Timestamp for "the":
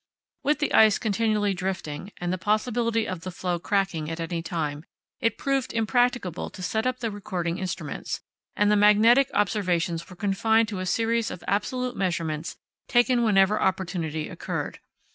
0.57-0.73, 2.33-2.39, 3.21-3.29, 7.01-7.11, 8.71-8.75